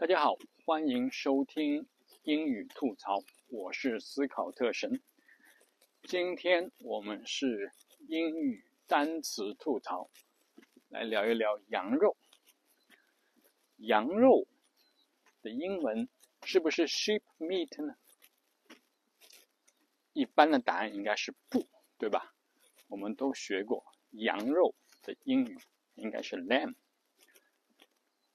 [0.00, 0.34] 大家好，
[0.64, 1.86] 欢迎收听
[2.22, 5.02] 英语吐槽，我是思考特神。
[6.04, 7.70] 今天我们是
[8.08, 10.10] 英语单词吐槽，
[10.88, 12.16] 来聊一聊羊肉。
[13.76, 14.48] 羊肉
[15.42, 16.08] 的英文
[16.44, 17.94] 是不是 sheep meat 呢？
[20.14, 22.34] 一般的答案应该是不，对吧？
[22.88, 25.58] 我们都学过，羊肉的英语
[25.96, 26.74] 应该是 lamb，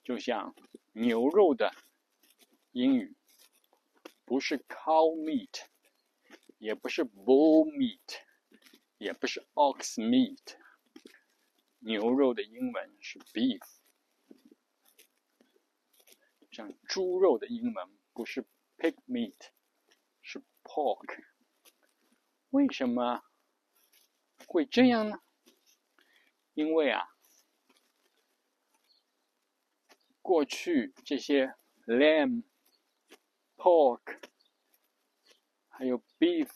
[0.03, 0.53] 就像
[0.97, 1.73] 牛肉的
[2.71, 3.13] 英语
[4.23, 5.65] 不是 cow meat，
[6.57, 8.21] 也不是 bull meat，
[8.97, 10.57] 也不是 ox meat，
[11.79, 13.61] 牛肉的英文是 beef，
[16.49, 18.45] 像猪肉的英文不是
[18.77, 19.49] pig meat，
[20.21, 21.25] 是 pork。
[22.51, 23.21] 为什么
[24.47, 25.19] 会这样呢？
[26.53, 27.05] 因为啊，
[30.25, 31.53] 过去这些
[31.85, 32.41] lamb、
[33.55, 34.17] pork
[35.69, 36.49] 还有 beef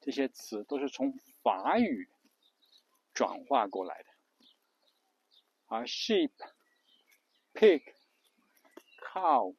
[0.00, 2.08] 这些词都是从法语
[3.12, 4.10] 转化过来的，
[5.66, 6.30] 而 sheep、
[7.52, 7.82] pig、
[9.00, 9.56] cow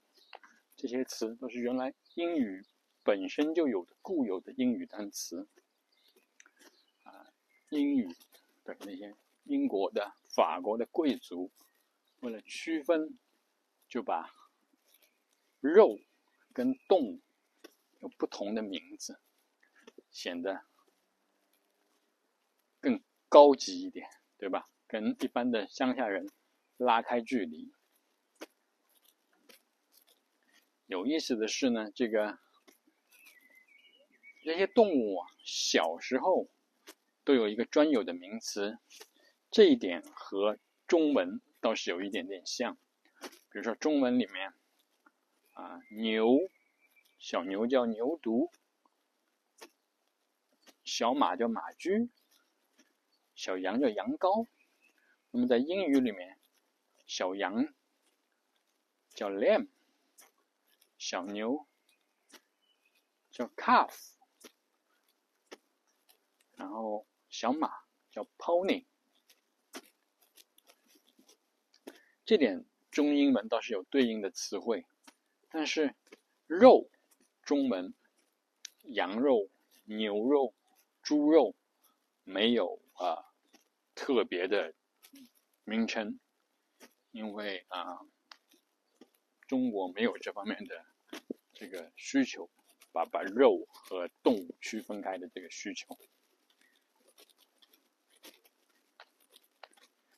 [0.77, 2.65] 这些词都是原来英语
[3.03, 5.49] 本身就有的固有的英语单词。
[7.03, 7.33] 啊
[7.69, 8.07] 英语
[8.63, 11.51] 的那些英国的、法国的贵族，
[12.21, 13.19] 为了区分，
[13.95, 14.29] 就把
[15.61, 15.97] 肉
[16.51, 17.21] 跟动物
[18.01, 19.21] 有不同的名字，
[20.11, 20.65] 显得
[22.81, 24.69] 更高级一点，对吧？
[24.85, 26.29] 跟一般的乡下人
[26.75, 27.73] 拉开距离。
[30.87, 32.37] 有意思的是呢，这个
[34.43, 36.49] 这些动物啊，小时候。
[37.23, 38.77] 都有一个专有的名词，
[39.49, 42.77] 这一点和中文倒是有一点点像。
[43.49, 44.53] 比如说中文里面，
[45.53, 46.49] 啊牛，
[47.17, 48.51] 小牛叫牛犊，
[50.83, 52.09] 小马叫马驹，
[53.35, 54.47] 小羊叫羊羔。
[55.31, 56.39] 那么在英语里面，
[57.05, 57.73] 小羊
[59.13, 59.67] 叫 lamb，
[60.97, 61.67] 小牛
[63.31, 64.11] 叫 calf，
[66.55, 67.05] 然后。
[67.27, 67.69] 小马
[68.11, 68.85] 叫 pony，
[72.25, 72.63] 这点
[72.95, 74.85] 中英文倒是有对应的词汇，
[75.49, 75.93] 但是
[76.47, 76.89] 肉
[77.43, 77.93] 中文
[78.83, 79.49] 羊肉、
[79.83, 80.53] 牛肉、
[81.03, 81.53] 猪肉
[82.23, 83.33] 没有啊
[83.95, 84.73] 特别的
[85.65, 86.21] 名称，
[87.11, 87.99] 因为啊
[89.45, 90.85] 中国没有这方面的
[91.51, 92.49] 这个需求，
[92.93, 95.99] 把把肉和动物区分开的这个需求。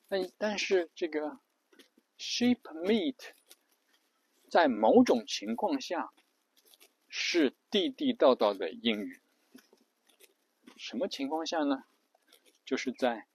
[0.06, 1.40] 但但是这个
[2.18, 3.16] sheep meat
[4.50, 6.12] 在某种情况下
[7.08, 9.20] 是地地道道的英语。
[10.76, 11.84] 什么情况下呢？
[12.64, 13.26] 就是在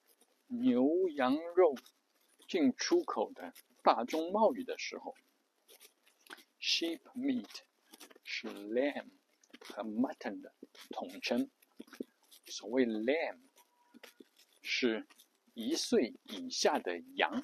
[0.47, 1.75] 牛羊肉
[2.47, 5.15] 进出口的大宗贸易的时候
[6.59, 7.49] ，sheep meat
[8.23, 9.09] 是 lamb
[9.59, 10.53] 和 mutton 的
[10.89, 11.49] 统称。
[12.45, 13.39] 所谓 lamb
[14.61, 15.07] 是。
[15.55, 17.43] 一岁以下的羊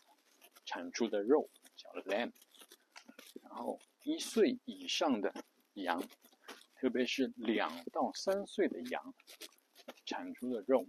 [0.70, 2.32] 产出的肉叫 lamb，
[3.42, 5.34] 然后一岁以上的
[5.74, 6.08] 羊，
[6.76, 9.16] 特别是两到三岁的羊
[10.06, 10.86] 产出的肉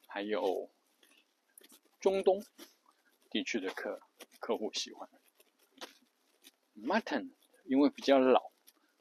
[0.06, 0.70] 还有
[2.00, 2.44] 中东
[3.30, 4.00] 地区的客
[4.40, 5.08] 客户喜欢。
[6.74, 7.32] mutton
[7.64, 8.50] 因为比较老，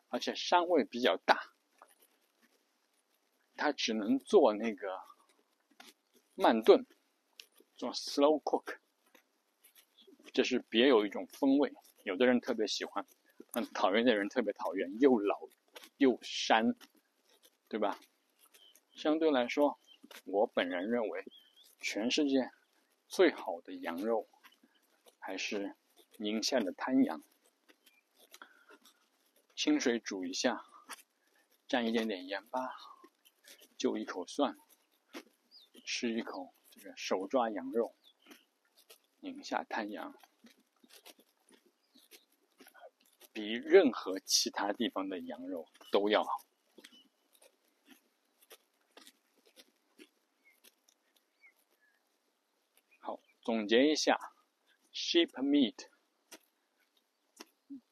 [0.09, 1.53] 而且膻味比较大，
[3.55, 5.01] 它只能做那个
[6.35, 6.85] 慢炖。
[7.75, 8.77] 做 slow cook，
[10.33, 11.71] 这是别有一种风味。
[12.03, 13.05] 有的人特别喜欢，
[13.53, 15.39] 嗯，讨厌的人特别讨厌，又老
[15.97, 16.75] 又膻，
[17.69, 17.97] 对吧？
[18.95, 19.79] 相对来说，
[20.25, 21.23] 我本人认为，
[21.79, 22.51] 全世界
[23.07, 24.27] 最好的羊肉
[25.19, 25.75] 还是
[26.17, 27.23] 宁夏的滩羊。
[29.55, 30.65] 清水煮一下，
[31.69, 32.75] 蘸一点点盐巴，
[33.77, 34.57] 就一口蒜，
[35.85, 36.93] 吃一口这个。
[36.97, 37.95] 手抓羊肉，
[39.23, 40.13] 宁夏滩羊，
[43.31, 46.29] 比任何其他地方的羊肉都要好。
[52.99, 54.19] 好，总结一下
[54.91, 55.87] ，sheep meat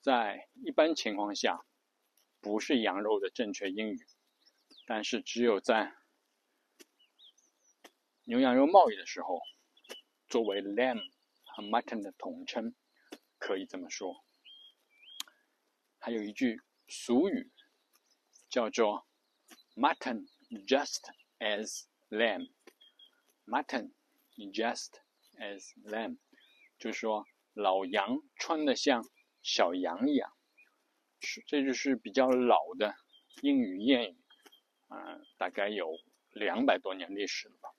[0.02, 1.66] 在一般情况下
[2.42, 4.06] 不是羊肉的正确英语，
[4.86, 5.96] 但是只有在
[8.26, 9.40] 牛羊肉贸易的时候，
[10.28, 11.10] 作为 lamb
[11.62, 12.76] mutton 的统称，
[13.38, 14.26] 可以这么说。
[16.00, 17.52] 还有一句俗语
[18.50, 19.06] 叫做
[19.76, 20.28] “mutton
[20.68, 21.02] just
[21.40, 23.92] as lamb”，mutton
[24.54, 24.90] just
[25.38, 26.18] as lamb，
[26.80, 29.04] 就说老羊穿的像
[29.44, 30.34] 小羊一样，
[31.48, 32.96] 这就是比较老的
[33.42, 34.18] 英语谚语，
[34.88, 35.98] 啊，大概有
[36.32, 37.70] 两百多年历史了吧。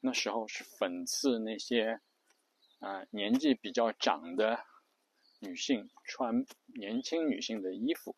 [0.00, 2.00] 那时候是讽刺那些
[2.80, 4.64] 啊年纪比较长的。
[5.42, 8.14] 女性穿年轻女性的衣服，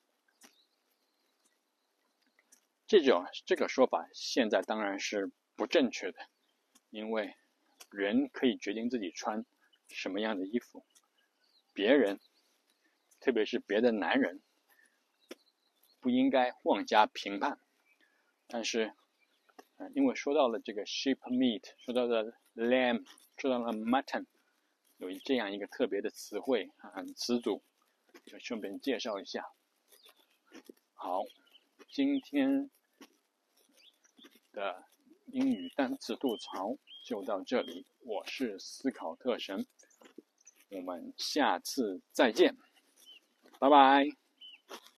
[2.88, 6.18] 这种这个说法现在当然是不正确的，
[6.90, 7.36] 因为
[7.90, 9.46] 人可以决定自己穿
[9.88, 10.84] 什么样的衣服，
[11.72, 12.18] 别人，
[13.20, 14.42] 特别是别的男人，
[16.00, 17.60] 不应该妄加评判。
[18.48, 18.96] 但是，
[19.94, 23.06] 因为说到了这个 sheep meat，说到了 lamb，
[23.36, 24.26] 说到了 mutton。
[25.02, 27.60] 有这样一个特别的词汇啊，词组，
[28.24, 29.44] 就顺便介绍一下。
[30.94, 31.24] 好，
[31.90, 32.70] 今天
[34.52, 34.84] 的
[35.26, 37.84] 英语单词吐槽就到这里。
[37.98, 39.66] 我是思考特神，
[40.70, 42.56] 我们下次再见，
[43.58, 44.06] 拜拜。